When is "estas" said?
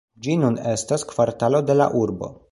0.69-1.05